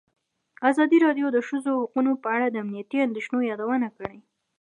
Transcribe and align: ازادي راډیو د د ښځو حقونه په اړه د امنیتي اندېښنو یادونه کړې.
ازادي 0.69 0.97
راډیو 1.05 1.27
د 1.31 1.33
د 1.35 1.39
ښځو 1.47 1.71
حقونه 1.81 2.11
په 2.23 2.27
اړه 2.35 2.47
د 2.49 2.55
امنیتي 2.63 2.97
اندېښنو 3.07 3.39
یادونه 3.51 3.87
کړې. 3.97 4.19